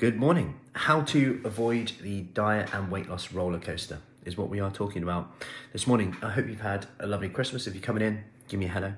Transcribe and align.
Good 0.00 0.16
morning. 0.16 0.58
How 0.72 1.02
to 1.02 1.42
avoid 1.44 1.92
the 2.00 2.22
diet 2.22 2.72
and 2.72 2.90
weight 2.90 3.10
loss 3.10 3.34
roller 3.34 3.58
coaster 3.58 3.98
is 4.24 4.34
what 4.34 4.48
we 4.48 4.58
are 4.58 4.70
talking 4.70 5.02
about 5.02 5.30
this 5.74 5.86
morning. 5.86 6.16
I 6.22 6.30
hope 6.30 6.48
you've 6.48 6.62
had 6.62 6.86
a 7.00 7.06
lovely 7.06 7.28
Christmas. 7.28 7.66
If 7.66 7.74
you're 7.74 7.82
coming 7.82 8.02
in, 8.02 8.24
give 8.48 8.58
me 8.58 8.64
a 8.64 8.70
hello. 8.70 8.94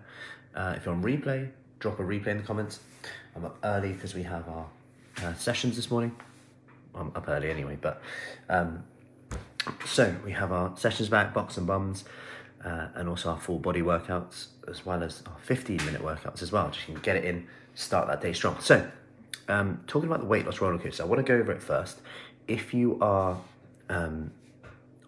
Uh, 0.55 0.75
if 0.77 0.87
you're 0.87 0.95
on 0.95 1.03
replay, 1.03 1.51
drop 1.81 1.99
a 1.99 2.05
replay 2.05 2.29
in 2.29 2.37
the 2.37 2.45
comments. 2.45 2.79
I'm 3.35 3.45
up 3.45 3.59
early 3.65 3.91
because 3.91 4.15
we 4.15 4.23
have 4.23 4.49
our 4.49 4.69
uh, 5.25 5.35
sessions 5.35 5.75
this 5.75 5.91
morning. 5.91 6.15
I'm 6.95 7.11
up 7.17 7.29
early 7.29 7.51
anyway, 7.51 7.79
but 7.81 8.01
um, 8.49 8.85
so 9.85 10.15
we 10.25 10.31
have 10.31 10.53
our 10.53 10.77
sessions 10.77 11.09
back, 11.09 11.35
box 11.35 11.57
and 11.57 11.67
bums, 11.67 12.05
uh, 12.65 12.91
and 12.95 13.09
also 13.09 13.31
our 13.31 13.41
full 13.41 13.59
body 13.59 13.83
workouts, 13.83 14.51
as 14.69 14.87
well 14.87 15.03
as 15.03 15.25
our 15.27 15.39
15 15.43 15.79
minute 15.79 16.01
workouts 16.01 16.43
as 16.43 16.53
well. 16.53 16.71
Just 16.71 16.87
can 16.87 16.95
get 16.95 17.17
it 17.17 17.25
in, 17.25 17.49
start 17.75 18.07
that 18.07 18.21
day 18.21 18.33
strong. 18.33 18.61
So 18.61 18.89
um, 19.49 19.83
talking 19.87 20.09
about 20.09 20.21
the 20.21 20.27
weight 20.27 20.47
loss 20.47 20.61
roller 20.61 20.79
coaster, 20.79 21.03
I 21.03 21.07
want 21.07 21.25
to 21.25 21.31
go 21.31 21.39
over 21.39 21.53
it 21.53 21.63
first. 21.63 22.01
If 22.49 22.75
you 22.75 22.99
are 23.01 23.39
um, 23.89 24.31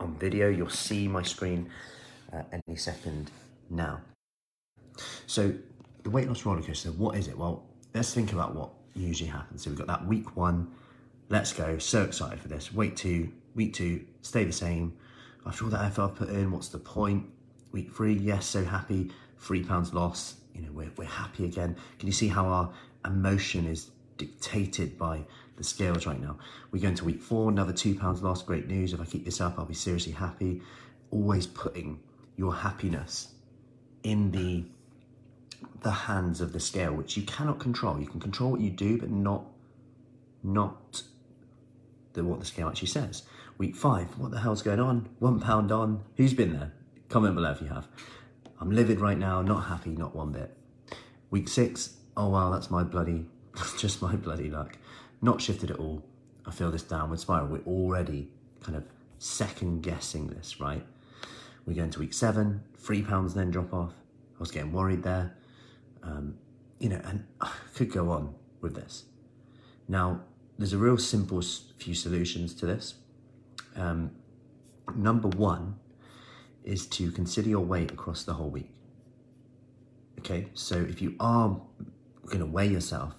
on 0.01 0.17
video, 0.19 0.49
you'll 0.49 0.69
see 0.69 1.09
my 1.09 1.23
screen 1.23 1.69
uh, 2.33 2.43
any 2.53 2.77
second 2.77 3.31
now. 3.71 4.01
So, 5.27 5.53
the 6.03 6.11
weight 6.11 6.29
loss 6.29 6.45
roller 6.45 6.63
coaster, 6.63 6.91
what 6.93 7.17
is 7.17 7.29
it? 7.29 7.37
Well, 7.37 7.65
let's 7.95 8.13
think 8.15 8.33
about 8.33 8.55
what 8.55 8.71
usually 8.95 9.31
happens. 9.31 9.65
So, 9.65 9.71
we've 9.71 9.79
got 9.79 9.89
that 9.89 10.07
week 10.07 10.37
one, 10.37 10.71
let's 11.29 11.53
go, 11.53 11.79
so 11.79 12.03
excited 12.03 12.41
for 12.41 12.49
this. 12.49 12.73
Week 12.73 12.95
two, 12.97 13.33
week 13.55 13.73
two, 13.75 14.05
stay 14.23 14.45
the 14.45 14.53
same. 14.53 14.97
After 15.47 15.65
all 15.65 15.71
that 15.71 15.85
effort 15.85 16.03
I've 16.03 16.15
put 16.15 16.29
in, 16.29 16.51
what's 16.51 16.69
the 16.69 16.79
point? 16.79 17.27
Week 17.73 17.93
three, 17.93 18.15
yes, 18.15 18.47
so 18.47 18.65
happy, 18.65 19.11
three 19.39 19.63
pounds 19.63 19.93
lost, 19.93 20.37
you 20.55 20.63
know, 20.63 20.71
we're, 20.73 20.91
we're 20.97 21.05
happy 21.05 21.45
again. 21.45 21.77
Can 21.99 22.07
you 22.07 22.13
see 22.13 22.29
how 22.29 22.47
our 22.47 22.73
emotion 23.05 23.67
is 23.67 23.91
dictated 24.17 24.99
by 24.99 25.25
the 25.57 25.65
scales 25.65 26.07
right 26.07 26.21
now. 26.21 26.39
We 26.71 26.81
go 26.81 26.89
into 26.89 27.05
week 27.05 27.23
four, 27.23 27.51
another 27.51 27.73
two 27.73 27.95
pounds 27.95 28.23
lost. 28.23 28.47
Great 28.47 28.67
news. 28.67 28.93
If 28.93 29.01
I 29.01 29.05
keep 29.05 29.25
this 29.25 29.41
up, 29.41 29.59
I'll 29.59 29.65
be 29.65 29.75
seriously 29.75 30.13
happy. 30.13 30.63
Always 31.11 31.47
putting 31.47 32.01
your 32.37 32.55
happiness 32.55 33.29
in 34.03 34.31
the 34.31 34.65
the 35.83 35.91
hands 35.91 36.41
of 36.41 36.53
the 36.53 36.61
scale, 36.61 36.93
which 36.93 37.17
you 37.17 37.23
cannot 37.23 37.59
control. 37.59 37.99
You 38.01 38.07
can 38.07 38.21
control 38.21 38.51
what 38.51 38.61
you 38.61 38.71
do, 38.71 38.99
but 38.99 39.11
not 39.11 39.45
not 40.43 41.03
the 42.15 42.25
what 42.25 42.41
the 42.41 42.47
scale 42.47 42.69
actually 42.69 42.89
says. 42.89 43.23
Week 43.59 43.77
five, 43.77 44.19
what 44.19 44.31
the 44.31 44.41
hell's 44.41 44.63
going 44.63 44.81
on? 44.81 45.09
One 45.21 45.41
pound 45.41 45.71
on. 45.71 46.03
Who's 46.17 46.35
been 46.35 46.53
there? 46.53 46.73
Comment 47.09 47.35
below 47.35 47.53
if 47.53 47.61
you 47.61 47.69
have. 47.69 47.87
I'm 48.61 48.71
livid 48.71 49.01
right 49.01 49.19
now, 49.19 49.43
not 49.43 49.67
happy, 49.67 49.91
not 49.91 50.15
one 50.15 50.33
bit. 50.33 50.57
Week 51.31 51.49
six, 51.49 51.97
oh 52.17 52.31
wow, 52.31 52.51
that's 52.51 52.71
my 52.71 52.83
bloody 52.83 53.27
just 53.79 54.03
my 54.03 54.17
bloody 54.17 54.51
luck. 54.51 54.79
Not 55.23 55.41
shifted 55.41 55.71
at 55.71 55.79
all. 55.79 56.03
I 56.47 56.51
feel 56.51 56.71
this 56.71 56.83
downward 56.83 57.21
spiral. 57.21 57.47
We're 57.47 57.61
already 57.67 58.29
kind 58.63 58.77
of 58.77 58.85
second 59.19 59.83
guessing 59.83 60.27
this, 60.29 60.61
right? 60.61 60.85
We 61.67 61.75
go 61.75 61.85
into 61.85 62.01
week 62.01 62.13
seven, 62.13 62.63
three 62.77 63.03
pounds 63.03 63.35
then 63.35 63.51
drop 63.51 63.73
off. 63.73 63.93
I 64.37 64.41
was 64.41 64.51
getting 64.51 64.73
worried 64.73 65.03
there. 65.03 65.35
Um, 66.03 66.37
you 66.79 66.91
know, 66.91 67.01
and 67.05 67.25
I 67.41 67.51
could 67.75 67.91
go 67.91 68.11
on 68.11 68.35
with 68.61 68.75
this. 68.75 69.05
Now, 69.89 70.21
there's 70.59 70.73
a 70.73 70.79
real 70.79 70.99
simple 70.99 71.43
few 71.79 71.95
solutions 71.95 72.55
to 72.55 72.67
this. 72.67 72.95
Um, 73.77 74.11
number 74.95 75.29
one 75.29 75.77
is 76.63 76.87
to 76.87 77.11
consider 77.11 77.49
your 77.49 77.65
weight 77.65 77.91
across 77.91 78.25
the 78.25 78.35
whole 78.35 78.51
week. 78.51 78.71
Okay, 80.21 80.49
so 80.55 80.77
if 80.77 81.03
you 81.03 81.15
are 81.21 81.61
going 82.27 82.39
to 82.39 82.47
weigh 82.47 82.69
yourself, 82.69 83.15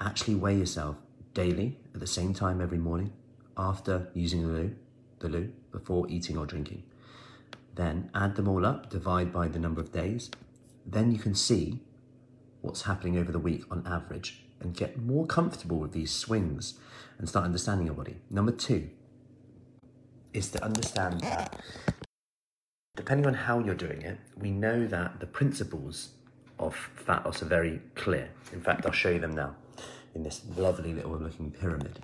actually 0.00 0.34
weigh 0.34 0.56
yourself 0.56 0.96
daily 1.34 1.78
at 1.94 2.00
the 2.00 2.06
same 2.06 2.34
time 2.34 2.60
every 2.60 2.78
morning 2.78 3.12
after 3.56 4.08
using 4.14 4.42
the 4.42 4.48
loo, 4.48 4.76
the 5.18 5.28
loo 5.28 5.52
before 5.72 6.08
eating 6.08 6.36
or 6.36 6.46
drinking. 6.46 6.82
Then 7.74 8.10
add 8.14 8.36
them 8.36 8.48
all 8.48 8.64
up, 8.66 8.90
divide 8.90 9.32
by 9.32 9.48
the 9.48 9.58
number 9.58 9.80
of 9.80 9.92
days. 9.92 10.30
Then 10.86 11.12
you 11.12 11.18
can 11.18 11.34
see 11.34 11.80
what's 12.60 12.82
happening 12.82 13.16
over 13.16 13.30
the 13.30 13.38
week 13.38 13.64
on 13.70 13.86
average 13.86 14.44
and 14.60 14.74
get 14.74 15.00
more 15.00 15.26
comfortable 15.26 15.78
with 15.78 15.92
these 15.92 16.10
swings 16.10 16.74
and 17.18 17.28
start 17.28 17.44
understanding 17.44 17.86
your 17.86 17.94
body. 17.94 18.16
Number 18.30 18.52
two 18.52 18.90
is 20.32 20.50
to 20.50 20.64
understand 20.64 21.20
that 21.20 21.60
depending 22.96 23.26
on 23.26 23.34
how 23.34 23.60
you're 23.60 23.74
doing 23.74 24.02
it, 24.02 24.18
we 24.36 24.50
know 24.50 24.86
that 24.86 25.20
the 25.20 25.26
principles 25.26 26.10
of 26.58 26.74
fat 26.74 27.24
loss 27.24 27.42
are 27.42 27.46
very 27.46 27.80
clear. 27.94 28.28
In 28.52 28.60
fact, 28.60 28.84
I'll 28.84 28.92
show 28.92 29.10
you 29.10 29.20
them 29.20 29.36
now 29.36 29.54
in 30.14 30.22
this 30.22 30.42
lovely 30.56 30.92
little 30.92 31.16
looking 31.16 31.50
pyramid. 31.50 31.98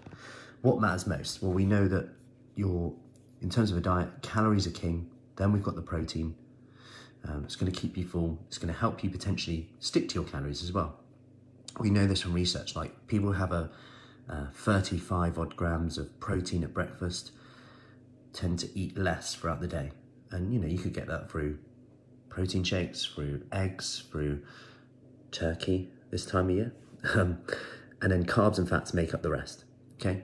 What 0.63 0.81
matters 0.81 1.07
most? 1.07 1.43
Well, 1.43 1.53
we 1.53 1.65
know 1.65 1.89
that 1.89 2.09
your, 2.55 2.93
in 3.41 3.51
terms 3.51 3.71
of 3.71 3.77
a 3.77 3.81
diet, 3.81 4.09
calories 4.23 4.67
are 4.67 4.71
king. 4.71 5.11
Then 5.37 5.53
we've 5.53 5.63
got 5.63 5.75
the 5.75 5.83
protein. 5.83 6.35
Um, 7.27 7.45
it's 7.45 7.57
going 7.57 7.71
to 7.71 7.79
keep 7.79 7.97
you 7.97 8.07
full. 8.07 8.39
It's 8.47 8.59
going 8.59 8.73
to 8.73 8.79
help 8.79 9.03
you 9.03 9.11
potentially 9.11 9.69
stick 9.81 10.09
to 10.11 10.15
your 10.15 10.25
calories 10.25 10.63
as 10.63 10.73
well. 10.73 10.99
We 11.81 11.91
know 11.91 12.07
this 12.07 12.21
from 12.21 12.35
research. 12.35 12.77
Like 12.77 13.07
people 13.09 13.33
have 13.33 13.53
a 13.53 13.71
uh, 14.29 14.47
35 14.53 15.39
odd 15.39 15.57
grams 15.57 15.99
of 15.99 16.19
protein 16.21 16.65
at 16.65 16.73
breakfast 16.73 17.33
tend 18.33 18.59
to 18.59 18.79
eat 18.79 18.97
less 18.97 19.35
throughout 19.35 19.61
the 19.61 19.67
day. 19.67 19.93
And 20.31 20.53
you 20.53 20.59
know, 20.59 20.67
you 20.67 20.79
could 20.79 20.93
get 20.93 21.07
that 21.09 21.31
through 21.31 21.59
protein 22.29 22.65
shakes, 22.65 23.05
through 23.05 23.43
eggs, 23.53 24.05
through 24.11 24.43
turkey 25.31 25.91
this 26.11 26.27
time 26.27 26.51
of 26.51 26.57
year. 26.57 26.73
Um, 27.15 27.43
and 28.05 28.13
then 28.13 28.27
carbs 28.27 28.59
and 28.59 28.69
fats 28.69 28.93
make 28.93 29.15
up 29.15 29.23
the 29.23 29.31
rest. 29.31 29.65
Okay, 29.95 30.23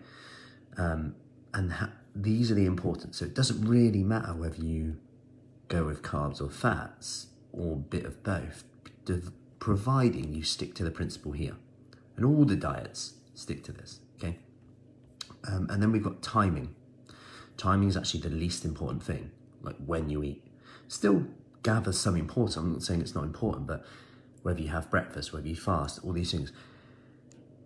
um, 0.76 1.14
and 1.54 1.72
ha- 1.72 1.92
these 2.14 2.50
are 2.52 2.54
the 2.54 2.66
important. 2.66 3.14
So 3.14 3.24
it 3.24 3.34
doesn't 3.34 3.66
really 3.66 4.04
matter 4.04 4.34
whether 4.34 4.60
you 4.62 4.98
go 5.68 5.84
with 5.84 6.02
carbs 6.02 6.42
or 6.42 6.50
fats 6.50 7.28
or 7.52 7.72
a 7.72 7.76
bit 7.76 8.04
of 8.04 8.22
both, 8.22 8.64
providing 9.60 10.34
you 10.34 10.42
stick 10.42 10.74
to 10.74 10.84
the 10.84 10.90
principle 10.90 11.32
here. 11.32 11.56
And 12.16 12.26
all 12.26 12.44
the 12.44 12.54
diets 12.54 13.14
stick 13.34 13.64
to 13.64 13.72
this. 13.72 14.00
Okay, 14.18 14.38
um, 15.48 15.66
and 15.70 15.82
then 15.82 15.90
we've 15.90 16.04
got 16.04 16.22
timing. 16.22 16.74
Timing 17.56 17.88
is 17.88 17.96
actually 17.96 18.20
the 18.20 18.28
least 18.28 18.66
important 18.66 19.02
thing, 19.02 19.30
like 19.62 19.76
when 19.86 20.10
you 20.10 20.22
eat. 20.22 20.44
Still 20.86 21.24
gathers 21.62 21.98
some 21.98 22.16
importance. 22.16 22.56
I'm 22.56 22.72
not 22.72 22.82
saying 22.82 23.00
it's 23.00 23.14
not 23.14 23.24
important, 23.24 23.66
but 23.66 23.86
whether 24.42 24.60
you 24.60 24.68
have 24.68 24.90
breakfast, 24.90 25.32
whether 25.32 25.48
you 25.48 25.56
fast, 25.56 26.00
all 26.04 26.12
these 26.12 26.32
things 26.32 26.52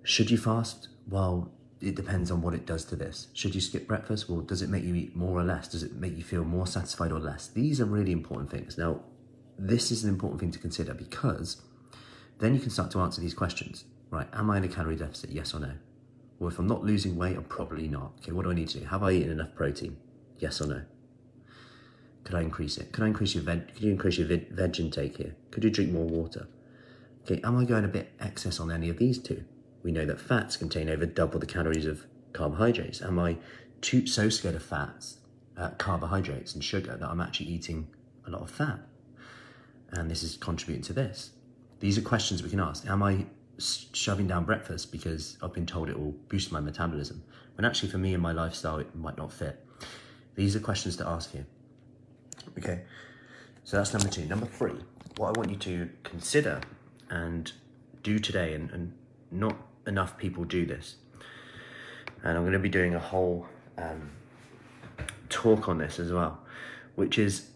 should 0.04 0.30
you 0.30 0.36
fast? 0.38 0.88
Well, 1.08 1.50
it 1.80 1.94
depends 1.94 2.30
on 2.30 2.42
what 2.42 2.54
it 2.54 2.66
does 2.66 2.84
to 2.86 2.96
this. 2.96 3.28
Should 3.32 3.54
you 3.54 3.60
skip 3.60 3.88
breakfast? 3.88 4.28
Well, 4.28 4.40
does 4.40 4.62
it 4.62 4.68
make 4.68 4.84
you 4.84 4.94
eat 4.94 5.16
more 5.16 5.38
or 5.38 5.42
less? 5.42 5.66
Does 5.66 5.82
it 5.82 5.94
make 5.94 6.16
you 6.16 6.22
feel 6.22 6.44
more 6.44 6.66
satisfied 6.66 7.10
or 7.10 7.18
less? 7.18 7.48
These 7.48 7.80
are 7.80 7.86
really 7.86 8.12
important 8.12 8.50
things. 8.50 8.78
Now, 8.78 9.00
this 9.58 9.90
is 9.90 10.04
an 10.04 10.10
important 10.10 10.40
thing 10.40 10.50
to 10.52 10.58
consider 10.58 10.94
because 10.94 11.62
then 12.38 12.54
you 12.54 12.60
can 12.60 12.70
start 12.70 12.90
to 12.92 13.00
answer 13.00 13.20
these 13.20 13.34
questions. 13.34 13.84
Right, 14.10 14.28
am 14.32 14.50
I 14.50 14.58
in 14.58 14.64
a 14.64 14.68
calorie 14.68 14.96
deficit? 14.96 15.30
Yes 15.30 15.54
or 15.54 15.60
no? 15.60 15.72
Well, 16.38 16.50
if 16.50 16.58
I'm 16.58 16.66
not 16.66 16.84
losing 16.84 17.16
weight, 17.16 17.36
I'm 17.36 17.44
probably 17.44 17.88
not. 17.88 18.12
Okay, 18.20 18.32
what 18.32 18.44
do 18.44 18.50
I 18.50 18.54
need 18.54 18.68
to 18.68 18.80
do? 18.80 18.86
Have 18.86 19.02
I 19.02 19.12
eaten 19.12 19.32
enough 19.32 19.54
protein? 19.54 19.96
Yes 20.38 20.60
or 20.60 20.66
no? 20.66 20.82
Could 22.24 22.34
I 22.34 22.42
increase 22.42 22.76
it? 22.76 22.92
Could 22.92 23.04
I 23.04 23.06
increase 23.06 23.34
your 23.34 23.44
veg? 23.44 23.74
Could 23.74 23.82
you 23.82 23.90
increase 23.90 24.18
your 24.18 24.26
veg 24.26 24.80
intake 24.80 25.16
here? 25.16 25.34
Could 25.50 25.64
you 25.64 25.70
drink 25.70 25.92
more 25.92 26.06
water? 26.06 26.48
Okay, 27.22 27.40
am 27.42 27.56
I 27.56 27.64
going 27.64 27.84
a 27.84 27.88
bit 27.88 28.12
excess 28.20 28.60
on 28.60 28.70
any 28.70 28.88
of 28.88 28.98
these 28.98 29.18
two? 29.18 29.44
We 29.84 29.92
know 29.92 30.06
that 30.06 30.18
fats 30.18 30.56
contain 30.56 30.88
over 30.88 31.04
double 31.04 31.38
the 31.38 31.46
calories 31.46 31.86
of 31.86 32.06
carbohydrates. 32.32 33.02
Am 33.02 33.18
I 33.18 33.36
too 33.82 34.06
so 34.06 34.30
scared 34.30 34.54
of 34.54 34.62
fats, 34.62 35.18
uh, 35.58 35.70
carbohydrates, 35.72 36.54
and 36.54 36.64
sugar 36.64 36.96
that 36.96 37.08
I'm 37.08 37.20
actually 37.20 37.50
eating 37.50 37.86
a 38.26 38.30
lot 38.30 38.40
of 38.40 38.50
fat? 38.50 38.80
And 39.92 40.10
this 40.10 40.22
is 40.22 40.38
contributing 40.38 40.82
to 40.84 40.94
this. 40.94 41.32
These 41.80 41.98
are 41.98 42.00
questions 42.00 42.42
we 42.42 42.48
can 42.48 42.60
ask. 42.60 42.86
Am 42.86 43.02
I 43.02 43.26
shoving 43.58 44.26
down 44.26 44.44
breakfast 44.44 44.90
because 44.90 45.36
I've 45.42 45.52
been 45.52 45.66
told 45.66 45.90
it 45.90 46.00
will 46.00 46.14
boost 46.28 46.50
my 46.50 46.60
metabolism? 46.60 47.22
When 47.56 47.66
actually, 47.66 47.90
for 47.90 47.98
me 47.98 48.14
and 48.14 48.22
my 48.22 48.32
lifestyle, 48.32 48.78
it 48.78 48.96
might 48.96 49.18
not 49.18 49.32
fit. 49.32 49.64
These 50.34 50.56
are 50.56 50.60
questions 50.60 50.96
to 50.96 51.06
ask 51.06 51.30
here. 51.30 51.46
Okay, 52.58 52.82
so 53.64 53.76
that's 53.76 53.92
number 53.92 54.08
two. 54.08 54.24
Number 54.24 54.46
three, 54.46 54.74
what 55.18 55.36
I 55.36 55.38
want 55.38 55.50
you 55.50 55.56
to 55.56 55.90
consider 56.02 56.62
and 57.10 57.52
do 58.02 58.18
today, 58.18 58.54
and, 58.54 58.70
and 58.70 58.92
not 59.30 59.56
enough 59.86 60.16
people 60.16 60.44
do 60.44 60.66
this. 60.66 60.96
And 62.22 62.36
I'm 62.36 62.42
going 62.44 62.52
to 62.52 62.58
be 62.58 62.68
doing 62.68 62.94
a 62.94 62.98
whole 62.98 63.46
um, 63.76 64.10
talk 65.28 65.68
on 65.68 65.78
this 65.78 65.98
as 65.98 66.12
well, 66.12 66.40
which 66.94 67.18
is 67.18 67.50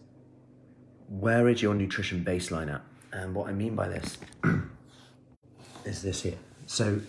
where 1.08 1.48
is 1.48 1.62
your 1.62 1.74
nutrition 1.74 2.24
baseline 2.24 2.72
at? 2.72 2.82
And 3.12 3.34
what 3.34 3.48
I 3.48 3.52
mean 3.52 3.74
by 3.74 3.88
this 3.88 4.18
is 5.84 6.02
this 6.02 6.22
here. 6.22 6.38
So 6.66 7.00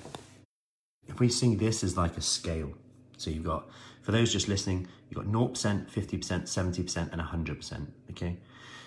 if 1.07 1.19
we 1.19 1.27
see 1.27 1.55
this 1.55 1.83
as 1.83 1.97
like 1.97 2.15
a 2.17 2.21
scale, 2.21 2.73
so 3.17 3.29
you've 3.29 3.43
got, 3.43 3.67
for 4.01 4.13
those 4.13 4.31
just 4.31 4.47
listening, 4.47 4.87
you've 5.09 5.17
got 5.17 5.25
0%, 5.25 5.91
50%, 5.91 6.43
70%, 6.43 7.11
and 7.11 7.21
100%, 7.21 7.87
okay? 8.11 8.37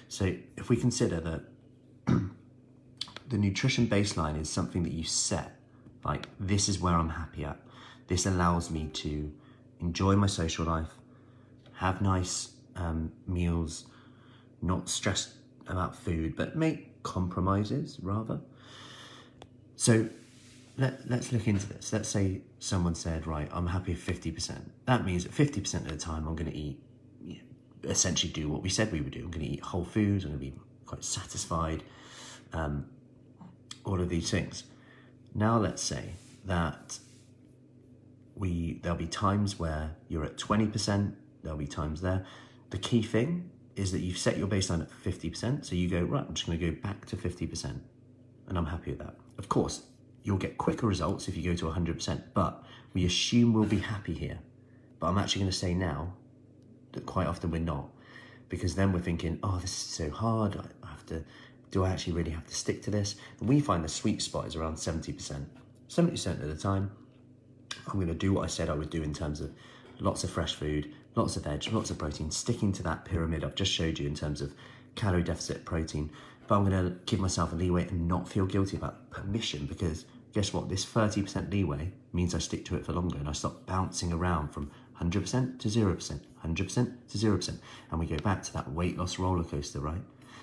So 0.08 0.34
if 0.56 0.70
we 0.70 0.76
consider 0.76 1.20
that 1.20 1.42
the 3.28 3.38
nutrition 3.38 3.86
baseline 3.86 4.40
is 4.40 4.48
something 4.48 4.82
that 4.84 4.92
you 4.92 5.04
set 5.04 5.58
like, 6.04 6.28
this 6.40 6.68
is 6.68 6.80
where 6.80 6.94
I'm 6.94 7.10
happy 7.10 7.44
at. 7.44 7.58
This 8.08 8.26
allows 8.26 8.70
me 8.70 8.88
to 8.94 9.32
enjoy 9.80 10.16
my 10.16 10.26
social 10.26 10.66
life, 10.66 10.90
have 11.74 12.02
nice 12.02 12.52
um, 12.76 13.12
meals, 13.26 13.86
not 14.60 14.88
stress 14.88 15.34
about 15.66 15.96
food, 15.96 16.36
but 16.36 16.56
make 16.56 17.02
compromises 17.02 17.98
rather. 18.02 18.40
So 19.76 20.08
let, 20.78 21.08
let's 21.08 21.32
look 21.32 21.46
into 21.46 21.66
this. 21.66 21.92
Let's 21.92 22.08
say 22.08 22.42
someone 22.58 22.94
said, 22.94 23.26
right, 23.26 23.48
I'm 23.52 23.66
happy 23.66 23.92
with 23.92 24.04
50%. 24.04 24.60
That 24.86 25.04
means 25.04 25.24
that 25.24 25.32
50% 25.32 25.74
of 25.74 25.88
the 25.88 25.96
time 25.96 26.26
I'm 26.26 26.36
going 26.36 26.50
to 26.50 26.56
eat, 26.56 26.80
you 27.24 27.34
know, 27.34 27.90
essentially 27.90 28.32
do 28.32 28.48
what 28.48 28.62
we 28.62 28.68
said 28.68 28.92
we 28.92 29.00
would 29.00 29.12
do. 29.12 29.20
I'm 29.20 29.30
going 29.30 29.46
to 29.46 29.52
eat 29.52 29.60
whole 29.60 29.84
foods, 29.84 30.24
I'm 30.24 30.30
going 30.30 30.40
to 30.40 30.46
be 30.50 30.58
quite 30.86 31.04
satisfied, 31.04 31.82
um, 32.52 32.86
all 33.84 34.00
of 34.00 34.08
these 34.08 34.30
things. 34.30 34.64
Now 35.34 35.58
let's 35.58 35.82
say 35.82 36.14
that 36.44 36.98
we 38.34 38.80
there'll 38.82 38.98
be 38.98 39.06
times 39.06 39.58
where 39.58 39.96
you're 40.08 40.24
at 40.24 40.36
20%, 40.36 41.14
there'll 41.42 41.58
be 41.58 41.66
times 41.66 42.00
there. 42.00 42.24
The 42.70 42.78
key 42.78 43.02
thing 43.02 43.50
is 43.76 43.92
that 43.92 44.00
you've 44.00 44.18
set 44.18 44.36
your 44.36 44.48
baseline 44.48 44.82
at 44.82 44.90
50%, 44.90 45.64
so 45.64 45.74
you 45.74 45.88
go, 45.88 46.02
right, 46.02 46.24
I'm 46.26 46.34
just 46.34 46.50
to 46.50 46.56
go 46.56 46.78
back 46.82 47.06
to 47.06 47.16
50%, 47.16 47.80
and 48.48 48.58
I'm 48.58 48.66
happy 48.66 48.90
with 48.90 49.00
that. 49.00 49.16
Of 49.38 49.48
course, 49.48 49.82
you'll 50.22 50.38
get 50.38 50.58
quicker 50.58 50.86
results 50.86 51.28
if 51.28 51.36
you 51.36 51.42
go 51.42 51.56
to 51.56 51.66
100%, 51.66 52.22
but 52.34 52.64
we 52.92 53.06
assume 53.06 53.52
we'll 53.52 53.64
be 53.64 53.78
happy 53.78 54.14
here. 54.14 54.38
But 55.00 55.08
I'm 55.08 55.18
actually 55.18 55.40
to 55.46 55.52
say 55.52 55.74
now 55.74 56.14
that 56.92 57.06
quite 57.06 57.26
often 57.26 57.50
we're 57.50 57.60
not, 57.60 57.88
because 58.48 58.74
then 58.74 58.92
we're 58.92 59.00
thinking, 59.00 59.38
oh, 59.42 59.58
this 59.58 59.70
is 59.70 59.76
so 59.76 60.10
hard, 60.10 60.60
I 60.82 60.86
have 60.88 61.06
to, 61.06 61.24
do 61.72 61.84
I 61.84 61.90
actually 61.90 62.12
really 62.12 62.30
have 62.30 62.46
to 62.46 62.54
stick 62.54 62.82
to 62.82 62.90
this? 62.90 63.16
And 63.40 63.48
we 63.48 63.58
find 63.58 63.82
the 63.82 63.88
sweet 63.88 64.22
spot 64.22 64.46
is 64.46 64.54
around 64.54 64.76
70%. 64.76 65.44
70% 65.88 66.26
of 66.42 66.48
the 66.48 66.54
time, 66.54 66.92
I'm 67.88 67.94
going 67.94 68.06
to 68.06 68.14
do 68.14 68.32
what 68.32 68.44
I 68.44 68.46
said 68.46 68.68
I 68.68 68.74
would 68.74 68.90
do 68.90 69.02
in 69.02 69.12
terms 69.12 69.40
of 69.40 69.50
lots 69.98 70.22
of 70.22 70.30
fresh 70.30 70.54
food, 70.54 70.92
lots 71.14 71.36
of 71.36 71.44
veg, 71.44 71.72
lots 71.72 71.90
of 71.90 71.98
protein, 71.98 72.30
sticking 72.30 72.72
to 72.74 72.82
that 72.84 73.04
pyramid 73.04 73.42
I've 73.42 73.54
just 73.54 73.72
showed 73.72 73.98
you 73.98 74.06
in 74.06 74.14
terms 74.14 74.40
of 74.42 74.54
calorie 74.94 75.22
deficit 75.22 75.64
protein. 75.64 76.10
But 76.46 76.56
I'm 76.56 76.68
going 76.68 76.84
to 76.84 76.96
give 77.06 77.20
myself 77.20 77.52
a 77.52 77.56
leeway 77.56 77.88
and 77.88 78.06
not 78.06 78.28
feel 78.28 78.46
guilty 78.46 78.76
about 78.76 79.10
permission 79.10 79.64
because 79.64 80.04
guess 80.34 80.52
what? 80.52 80.68
This 80.68 80.84
30% 80.84 81.50
leeway 81.50 81.90
means 82.12 82.34
I 82.34 82.38
stick 82.38 82.66
to 82.66 82.76
it 82.76 82.84
for 82.84 82.92
longer 82.92 83.16
and 83.16 83.28
I 83.28 83.32
stop 83.32 83.64
bouncing 83.64 84.12
around 84.12 84.48
from 84.48 84.70
100% 85.00 85.58
to 85.58 85.68
0%, 85.68 86.20
100% 86.44 86.92
to 87.08 87.18
0%. 87.18 87.58
And 87.90 88.00
we 88.00 88.06
go 88.06 88.18
back 88.18 88.42
to 88.42 88.52
that 88.52 88.70
weight 88.70 88.98
loss 88.98 89.18
roller 89.18 89.44
coaster, 89.44 89.80
right? 89.80 90.02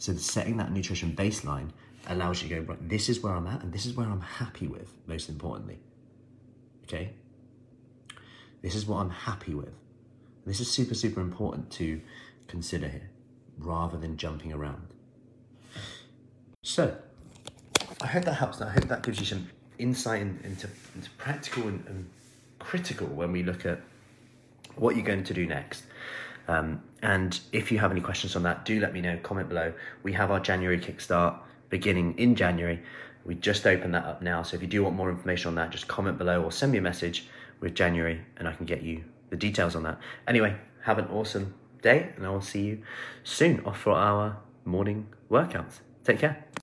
So 0.00 0.14
setting 0.14 0.56
that 0.56 0.72
nutrition 0.72 1.12
baseline 1.12 1.68
allows 2.08 2.42
you 2.42 2.48
to 2.48 2.54
go, 2.54 2.60
right, 2.62 2.88
this 2.88 3.10
is 3.10 3.20
where 3.20 3.34
I'm 3.34 3.46
at 3.46 3.62
and 3.62 3.70
this 3.70 3.84
is 3.84 3.94
where 3.94 4.06
I'm 4.06 4.22
happy 4.22 4.66
with, 4.66 4.90
most 5.06 5.28
importantly. 5.28 5.78
Okay? 6.84 7.10
This 8.62 8.74
is 8.74 8.86
what 8.86 8.96
I'm 8.96 9.10
happy 9.10 9.54
with. 9.54 9.74
This 10.46 10.58
is 10.58 10.70
super, 10.70 10.94
super 10.94 11.20
important 11.20 11.70
to 11.72 12.00
consider 12.48 12.88
here 12.88 13.10
rather 13.58 13.98
than 13.98 14.16
jumping 14.16 14.54
around. 14.54 14.88
So, 16.62 16.96
I 18.00 18.06
hope 18.06 18.24
that 18.24 18.34
helps. 18.34 18.62
I 18.62 18.70
hope 18.70 18.88
that 18.88 19.02
gives 19.02 19.20
you 19.20 19.26
some 19.26 19.50
insight 19.78 20.22
into, 20.22 20.66
into 20.94 21.10
practical 21.18 21.64
and, 21.64 21.84
and 21.86 22.08
critical 22.58 23.06
when 23.06 23.32
we 23.32 23.42
look 23.42 23.66
at 23.66 23.80
what 24.76 24.96
you're 24.96 25.04
going 25.04 25.24
to 25.24 25.34
do 25.34 25.46
next. 25.46 25.84
Um, 26.50 26.82
and 27.02 27.38
if 27.52 27.70
you 27.70 27.78
have 27.78 27.92
any 27.92 28.00
questions 28.00 28.34
on 28.34 28.42
that, 28.42 28.64
do 28.64 28.80
let 28.80 28.92
me 28.92 29.00
know. 29.00 29.16
Comment 29.22 29.48
below. 29.48 29.72
We 30.02 30.12
have 30.14 30.32
our 30.32 30.40
January 30.40 30.78
Kickstart 30.78 31.38
beginning 31.68 32.18
in 32.18 32.34
January. 32.34 32.82
We 33.24 33.36
just 33.36 33.66
opened 33.66 33.94
that 33.94 34.04
up 34.04 34.20
now. 34.20 34.42
So 34.42 34.56
if 34.56 34.62
you 34.62 34.68
do 34.68 34.82
want 34.82 34.96
more 34.96 35.10
information 35.10 35.48
on 35.48 35.54
that, 35.54 35.70
just 35.70 35.86
comment 35.86 36.18
below 36.18 36.42
or 36.42 36.50
send 36.50 36.72
me 36.72 36.78
a 36.78 36.82
message 36.82 37.28
with 37.60 37.74
January 37.74 38.20
and 38.36 38.48
I 38.48 38.52
can 38.52 38.66
get 38.66 38.82
you 38.82 39.04
the 39.30 39.36
details 39.36 39.76
on 39.76 39.84
that. 39.84 40.00
Anyway, 40.26 40.56
have 40.82 40.98
an 40.98 41.06
awesome 41.06 41.54
day 41.82 42.10
and 42.16 42.26
I 42.26 42.30
will 42.30 42.40
see 42.40 42.62
you 42.62 42.82
soon 43.22 43.64
off 43.64 43.78
for 43.78 43.92
our 43.92 44.36
morning 44.64 45.06
workouts. 45.30 45.78
Take 46.02 46.18
care. 46.18 46.49